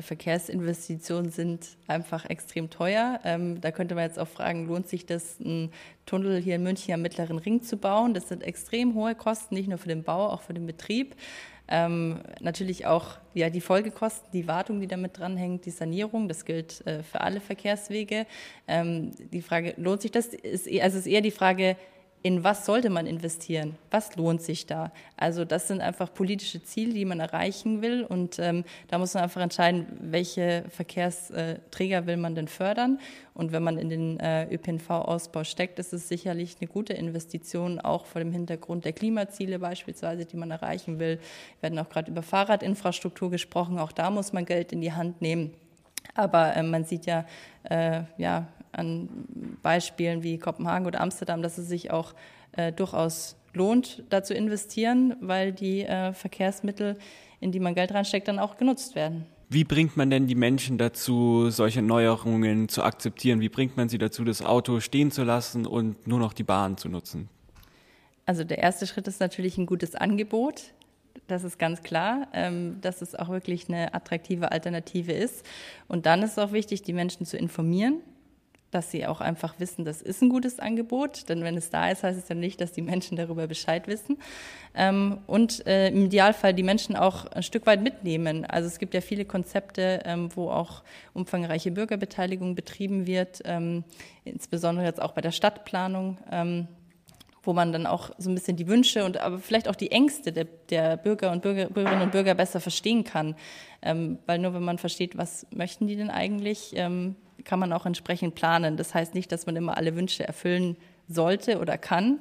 [0.00, 3.20] Verkehrsinvestitionen sind einfach extrem teuer.
[3.24, 5.70] Ähm, da könnte man jetzt auch fragen, lohnt sich das, einen
[6.04, 8.12] Tunnel hier in München am Mittleren Ring zu bauen?
[8.12, 11.14] Das sind extrem hohe Kosten, nicht nur für den Bau, auch für den Betrieb.
[11.74, 16.86] Ähm, natürlich auch ja, die Folgekosten, die Wartung, die damit dranhängt, die Sanierung, das gilt
[16.86, 18.26] äh, für alle Verkehrswege.
[18.68, 20.26] Ähm, die Frage, lohnt sich das?
[20.26, 21.78] Ist, also ist eher die Frage,
[22.22, 23.76] in was sollte man investieren?
[23.90, 24.92] Was lohnt sich da?
[25.16, 29.24] Also das sind einfach politische Ziele, die man erreichen will und ähm, da muss man
[29.24, 32.98] einfach entscheiden, welche Verkehrsträger will man denn fördern.
[33.34, 38.06] Und wenn man in den äh, ÖPNV-Ausbau steckt, ist es sicherlich eine gute Investition, auch
[38.06, 41.18] vor dem Hintergrund der Klimaziele beispielsweise, die man erreichen will.
[41.60, 45.22] Wir werden auch gerade über Fahrradinfrastruktur gesprochen, auch da muss man Geld in die Hand
[45.22, 45.54] nehmen.
[46.14, 47.24] Aber äh, man sieht ja,
[47.64, 49.08] äh, ja an
[49.62, 52.14] Beispielen wie Kopenhagen oder Amsterdam, dass es sich auch
[52.52, 56.98] äh, durchaus lohnt, da zu investieren, weil die äh, Verkehrsmittel,
[57.40, 59.26] in die man Geld reinsteckt, dann auch genutzt werden.
[59.48, 63.40] Wie bringt man denn die Menschen dazu, solche Neuerungen zu akzeptieren?
[63.40, 66.78] Wie bringt man sie dazu, das Auto stehen zu lassen und nur noch die Bahn
[66.78, 67.28] zu nutzen?
[68.24, 70.72] Also der erste Schritt ist natürlich ein gutes Angebot.
[71.26, 75.44] Das ist ganz klar, ähm, dass es auch wirklich eine attraktive Alternative ist.
[75.86, 78.00] Und dann ist es auch wichtig, die Menschen zu informieren
[78.72, 81.28] dass sie auch einfach wissen, das ist ein gutes Angebot.
[81.28, 84.18] Denn wenn es da ist, heißt es ja nicht, dass die Menschen darüber Bescheid wissen.
[84.74, 88.44] Ähm, und äh, im Idealfall die Menschen auch ein Stück weit mitnehmen.
[88.44, 90.82] Also es gibt ja viele Konzepte, ähm, wo auch
[91.12, 93.84] umfangreiche Bürgerbeteiligung betrieben wird, ähm,
[94.24, 96.18] insbesondere jetzt auch bei der Stadtplanung.
[96.30, 96.68] Ähm,
[97.44, 100.32] wo man dann auch so ein bisschen die Wünsche und aber vielleicht auch die Ängste
[100.32, 103.34] der, der Bürger und Bürger, Bürgerinnen und Bürger besser verstehen kann.
[103.82, 107.86] Ähm, weil nur wenn man versteht, was möchten die denn eigentlich, ähm, kann man auch
[107.86, 108.76] entsprechend planen.
[108.76, 110.76] Das heißt nicht, dass man immer alle Wünsche erfüllen
[111.08, 112.20] sollte oder kann,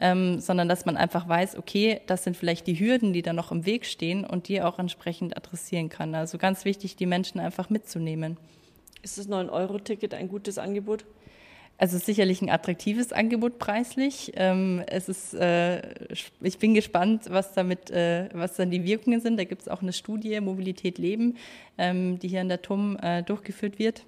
[0.00, 3.50] ähm, sondern dass man einfach weiß, okay, das sind vielleicht die Hürden, die da noch
[3.50, 6.14] im Weg stehen und die auch entsprechend adressieren kann.
[6.14, 8.36] Also ganz wichtig, die Menschen einfach mitzunehmen.
[9.02, 11.04] Ist das 9-Euro-Ticket ein gutes Angebot?
[11.80, 14.32] Also sicherlich ein attraktives Angebot preislich.
[14.34, 15.80] Ähm, es ist, äh,
[16.40, 19.38] ich bin gespannt, was damit, äh, was dann die Wirkungen sind.
[19.38, 21.36] Da gibt es auch eine Studie Mobilität Leben,
[21.76, 24.04] ähm, die hier an der TUM äh, durchgeführt wird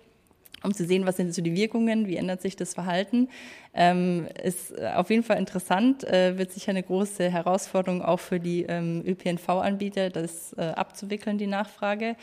[0.63, 3.29] um zu sehen, was sind so die Wirkungen, wie ändert sich das Verhalten.
[3.73, 8.41] Ähm, ist äh, auf jeden Fall interessant, äh, wird sicher eine große Herausforderung auch für
[8.41, 12.17] die ähm, ÖPNV-Anbieter, das äh, abzuwickeln, die Nachfrage.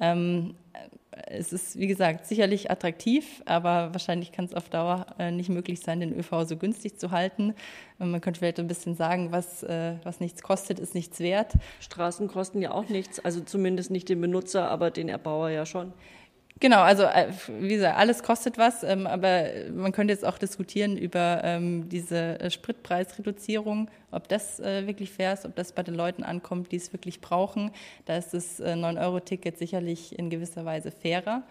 [0.00, 0.54] Ähm,
[1.26, 5.80] es ist, wie gesagt, sicherlich attraktiv, aber wahrscheinlich kann es auf Dauer äh, nicht möglich
[5.80, 7.54] sein, den ÖV so günstig zu halten.
[7.98, 11.52] Und man könnte vielleicht ein bisschen sagen, was, äh, was nichts kostet, ist nichts wert.
[11.80, 15.92] Straßen kosten ja auch nichts, also zumindest nicht den Benutzer, aber den Erbauer ja schon.
[16.60, 20.96] Genau, also äh, wie gesagt, alles kostet was, ähm, aber man könnte jetzt auch diskutieren
[20.96, 25.94] über ähm, diese äh, Spritpreisreduzierung, ob das äh, wirklich fair ist, ob das bei den
[25.94, 27.72] Leuten ankommt, die es wirklich brauchen.
[28.04, 31.42] Da ist das 9-Euro-Ticket sicherlich in gewisser Weise fairer.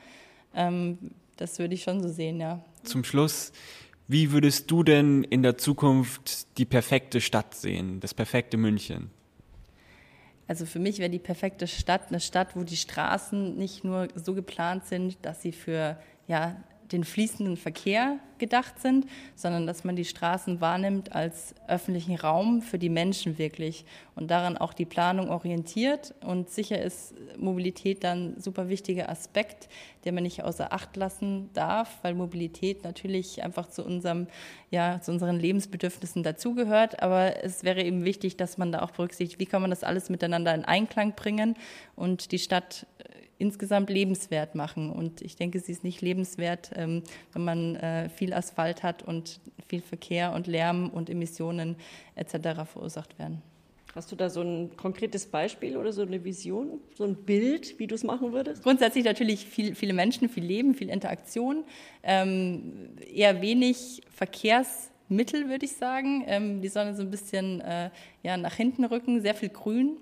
[0.56, 0.98] Ähm,
[1.36, 2.64] das würde ich schon so sehen, ja.
[2.84, 3.52] Zum Schluss,
[4.08, 9.10] wie würdest du denn in der Zukunft die perfekte Stadt sehen, das perfekte München?
[10.48, 14.34] Also für mich wäre die perfekte Stadt eine Stadt, wo die Straßen nicht nur so
[14.34, 16.56] geplant sind, dass sie für ja,
[16.94, 22.78] den fließenden Verkehr gedacht sind, sondern dass man die Straßen wahrnimmt als öffentlichen Raum für
[22.78, 26.14] die Menschen wirklich und daran auch die Planung orientiert.
[26.26, 29.70] Und sicher ist Mobilität dann ein super wichtiger Aspekt,
[30.06, 34.28] den man nicht außer Acht lassen darf, weil Mobilität natürlich einfach zu unserem,
[34.72, 37.02] ja, zu unseren Lebensbedürfnissen dazugehört.
[37.02, 40.10] Aber es wäre eben wichtig, dass man da auch berücksichtigt, wie kann man das alles
[40.10, 41.56] miteinander in Einklang bringen
[41.96, 42.86] und die Stadt
[43.44, 44.90] insgesamt lebenswert machen.
[44.90, 47.04] Und ich denke, sie ist nicht lebenswert, ähm,
[47.34, 51.76] wenn man äh, viel Asphalt hat und viel Verkehr und Lärm und Emissionen
[52.16, 52.64] etc.
[52.72, 53.42] verursacht werden.
[53.94, 57.86] Hast du da so ein konkretes Beispiel oder so eine Vision, so ein Bild, wie
[57.86, 58.64] du es machen würdest?
[58.64, 61.66] Grundsätzlich natürlich viel, viele Menschen, viel Leben, viel Interaktion,
[62.02, 66.24] ähm, eher wenig Verkehrsmittel, würde ich sagen.
[66.28, 67.90] Ähm, die sollen so ein bisschen äh,
[68.24, 69.98] ja, nach hinten rücken, sehr viel Grün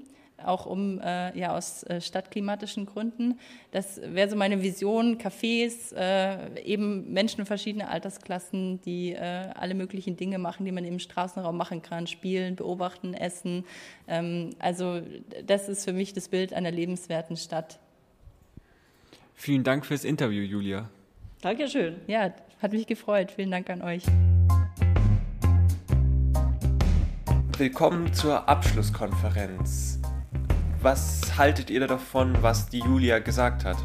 [0.46, 3.40] auch um äh, ja aus äh, stadtklimatischen Gründen.
[3.72, 10.18] Das wäre so meine Vision: Cafés, äh, eben Menschen verschiedener Altersklassen, die äh, alle möglichen
[10.18, 13.66] Dinge machen, die man im Straßenraum machen kann: Spielen, beobachten, essen.
[14.08, 15.02] Ähm, also
[15.46, 17.80] das ist für mich das Bild einer lebenswerten Stadt.
[19.34, 20.90] Vielen Dank fürs Interview, Julia.
[21.42, 21.96] Dankeschön.
[22.08, 23.32] Ja, hat mich gefreut.
[23.32, 24.04] Vielen Dank an euch.
[27.58, 30.00] Willkommen zur Abschlusskonferenz.
[30.82, 33.78] Was haltet ihr davon, was die Julia gesagt hat?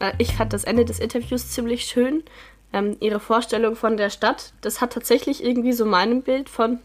[0.00, 2.24] Äh, ich fand das Ende des Interviews ziemlich schön.
[2.72, 6.80] Ähm, ihre Vorstellung von der Stadt, das hat tatsächlich irgendwie so meinem Bild von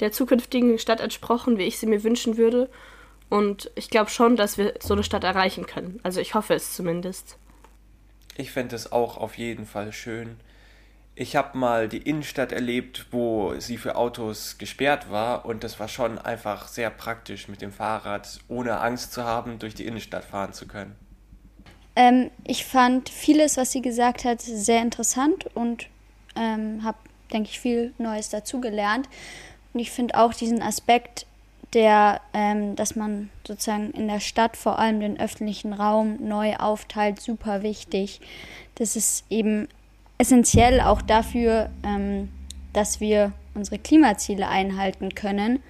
[0.00, 2.70] der zukünftigen Stadt entsprochen, wie ich sie mir wünschen würde.
[3.28, 6.00] Und ich glaube schon, dass wir so eine Stadt erreichen können.
[6.02, 7.36] Also ich hoffe es zumindest.
[8.38, 10.36] Ich fände es auch auf jeden Fall schön.
[11.14, 15.88] Ich habe mal die Innenstadt erlebt, wo sie für Autos gesperrt war und das war
[15.88, 20.54] schon einfach sehr praktisch mit dem Fahrrad, ohne Angst zu haben, durch die Innenstadt fahren
[20.54, 20.96] zu können.
[21.96, 25.88] Ähm, ich fand vieles, was sie gesagt hat, sehr interessant und
[26.34, 26.96] ähm, habe,
[27.30, 29.06] denke ich, viel Neues dazugelernt.
[29.74, 31.26] Und ich finde auch diesen Aspekt,
[31.74, 37.20] der, ähm, dass man sozusagen in der Stadt vor allem den öffentlichen Raum neu aufteilt,
[37.20, 38.20] super wichtig.
[38.76, 39.68] Das ist eben
[40.18, 42.28] essentiell auch dafür, ähm,
[42.72, 45.62] dass wir unsere Klimaziele einhalten können.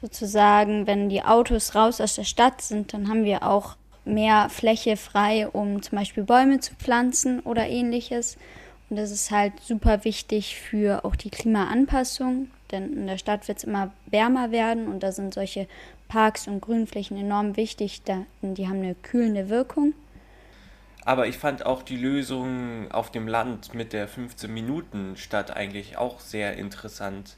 [0.00, 4.96] Sozusagen, wenn die Autos raus aus der Stadt sind, dann haben wir auch mehr Fläche
[4.96, 8.36] frei, um zum Beispiel Bäume zu pflanzen oder ähnliches.
[8.88, 13.58] Und das ist halt super wichtig für auch die Klimaanpassung, denn in der Stadt wird
[13.58, 15.66] es immer wärmer werden und da sind solche
[16.08, 19.92] Parks und Grünflächen enorm wichtig, denn die haben eine kühlende Wirkung.
[21.06, 26.56] Aber ich fand auch die Lösung auf dem Land mit der 15-Minuten-Stadt eigentlich auch sehr
[26.56, 27.36] interessant,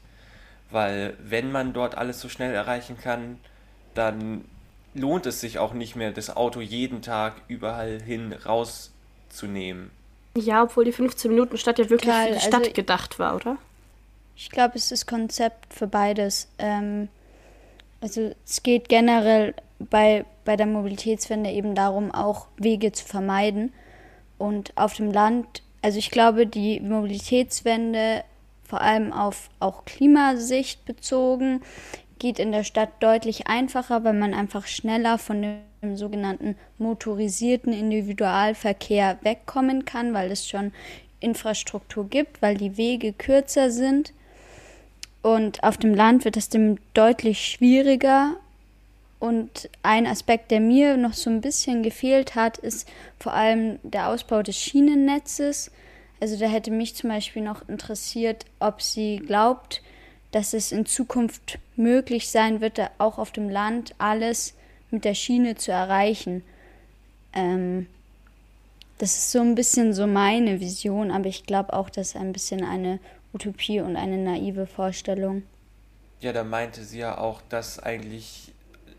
[0.71, 3.39] weil wenn man dort alles so schnell erreichen kann,
[3.93, 4.43] dann
[4.95, 9.91] lohnt es sich auch nicht mehr, das Auto jeden Tag überall hin rauszunehmen.
[10.35, 13.19] Ja, obwohl die 15 Minuten Stadt ja wirklich Total, für die also Stadt ich- gedacht
[13.19, 13.57] war, oder?
[14.35, 16.47] Ich glaube, es ist Konzept für beides.
[16.57, 17.09] Ähm,
[18.01, 23.73] also es geht generell bei, bei der Mobilitätswende eben darum, auch Wege zu vermeiden.
[24.37, 28.23] Und auf dem Land, also ich glaube, die Mobilitätswende,
[28.63, 31.61] vor allem auf auch Klimasicht bezogen,
[32.19, 39.17] geht in der Stadt deutlich einfacher, weil man einfach schneller von dem sogenannten motorisierten Individualverkehr
[39.21, 40.73] wegkommen kann, weil es schon
[41.21, 44.13] Infrastruktur gibt, weil die Wege kürzer sind.
[45.21, 48.35] Und auf dem Land wird es dem deutlich schwieriger.
[49.19, 52.87] Und ein Aspekt, der mir noch so ein bisschen gefehlt hat, ist
[53.19, 55.71] vor allem der Ausbau des Schienennetzes.
[56.21, 59.81] Also da hätte mich zum Beispiel noch interessiert, ob sie glaubt,
[60.31, 64.53] dass es in Zukunft möglich sein wird, auch auf dem Land alles
[64.91, 66.43] mit der Schiene zu erreichen.
[67.33, 67.87] Ähm,
[68.99, 72.33] das ist so ein bisschen so meine Vision, aber ich glaube auch, das ist ein
[72.33, 72.99] bisschen eine
[73.33, 75.43] Utopie und eine naive Vorstellung.
[76.21, 78.51] Ja, da meinte sie ja auch, dass eigentlich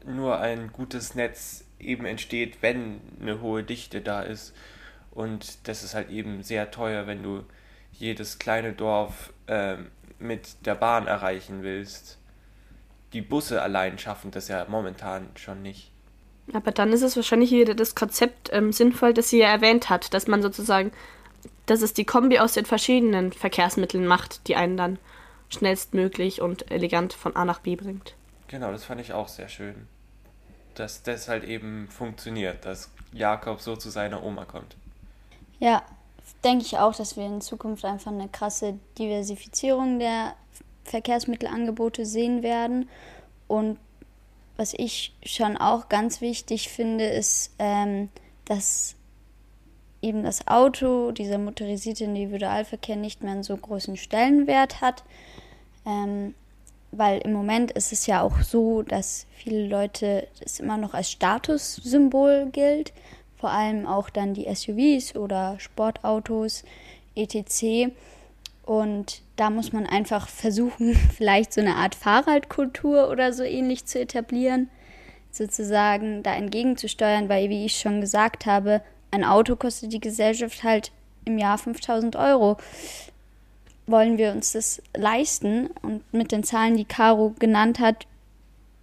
[0.04, 4.54] nur ein gutes Netz eben entsteht, wenn eine hohe Dichte da ist.
[5.10, 7.44] Und das ist halt eben sehr teuer, wenn du
[7.92, 12.18] jedes kleine Dorf ähm, mit der Bahn erreichen willst.
[13.12, 15.90] Die Busse allein schaffen das ja momentan schon nicht.
[16.52, 20.14] Aber dann ist es wahrscheinlich wieder das Konzept ähm, sinnvoll, das sie ja erwähnt hat,
[20.14, 20.92] dass man sozusagen,
[21.66, 24.98] dass es die Kombi aus den verschiedenen Verkehrsmitteln macht, die einen dann
[25.48, 28.14] schnellstmöglich und elegant von A nach B bringt.
[28.50, 29.86] Genau, das fand ich auch sehr schön.
[30.74, 34.76] Dass das halt eben funktioniert, dass Jakob so zu seiner Oma kommt.
[35.60, 35.84] Ja,
[36.42, 40.34] denke ich auch, dass wir in Zukunft einfach eine krasse Diversifizierung der
[40.82, 42.88] Verkehrsmittelangebote sehen werden.
[43.46, 43.78] Und
[44.56, 48.08] was ich schon auch ganz wichtig finde, ist, ähm,
[48.46, 48.96] dass
[50.02, 55.04] eben das Auto, dieser motorisierte Individualverkehr nicht mehr einen so großen Stellenwert hat.
[55.86, 56.34] Ähm,
[56.92, 61.10] weil im Moment ist es ja auch so, dass viele Leute es immer noch als
[61.10, 62.92] Statussymbol gilt,
[63.36, 66.64] vor allem auch dann die SUVs oder Sportautos
[67.14, 67.92] etc.
[68.64, 74.00] Und da muss man einfach versuchen, vielleicht so eine Art Fahrradkultur oder so ähnlich zu
[74.00, 74.68] etablieren,
[75.30, 80.92] sozusagen da entgegenzusteuern, weil wie ich schon gesagt habe, ein Auto kostet die Gesellschaft halt
[81.24, 82.56] im Jahr 5000 Euro
[83.90, 85.68] wollen wir uns das leisten?
[85.82, 88.06] Und mit den Zahlen, die Caro genannt hat,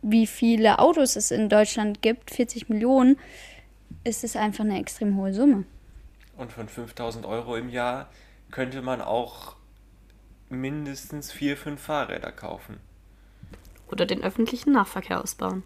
[0.02, 3.17] wie viele Autos es in Deutschland gibt, 40 Millionen,
[4.04, 5.65] ist es einfach eine extrem hohe Summe.
[6.38, 8.10] Und von 5000 Euro im Jahr
[8.52, 9.56] könnte man auch
[10.50, 12.78] mindestens vier, fünf Fahrräder kaufen.
[13.91, 15.63] Oder den öffentlichen Nahverkehr ausbauen.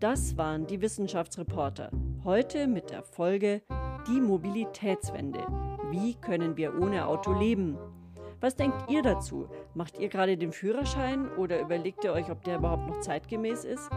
[0.00, 1.90] Das waren die Wissenschaftsreporter.
[2.24, 3.62] Heute mit der Folge
[4.08, 5.46] Die Mobilitätswende.
[5.90, 7.78] Wie können wir ohne Auto leben?
[8.40, 9.48] Was denkt ihr dazu?
[9.74, 13.88] Macht ihr gerade den Führerschein oder überlegt ihr euch, ob der überhaupt noch zeitgemäß ist?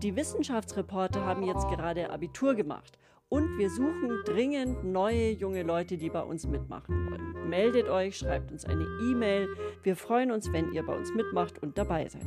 [0.00, 2.96] Die Wissenschaftsreporter haben jetzt gerade Abitur gemacht
[3.28, 7.48] und wir suchen dringend neue junge Leute, die bei uns mitmachen wollen.
[7.48, 9.48] Meldet euch, schreibt uns eine E-Mail.
[9.82, 12.22] Wir freuen uns, wenn ihr bei uns mitmacht und dabei seid.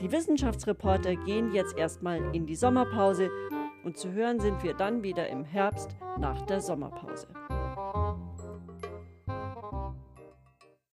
[0.00, 3.30] Die Wissenschaftsreporter gehen jetzt erstmal in die Sommerpause
[3.86, 7.28] und zu hören sind wir dann wieder im Herbst nach der Sommerpause.